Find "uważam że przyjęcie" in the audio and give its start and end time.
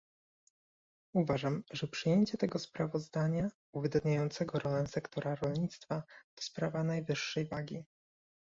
1.13-2.37